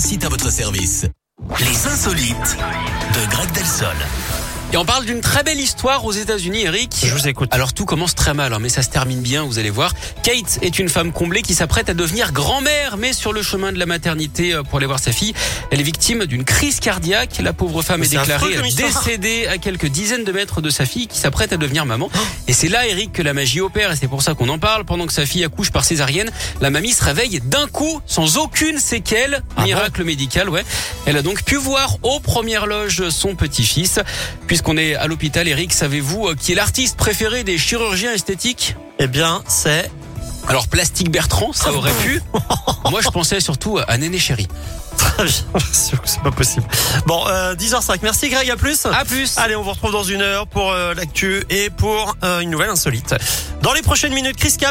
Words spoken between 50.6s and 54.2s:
euh, l'actu et pour euh, une nouvelle insolite. Dans les prochaines